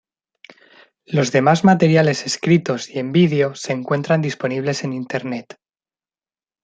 [1.05, 5.59] Los demás materiales escritos y en vídeo se encuentran disponibles en Internet.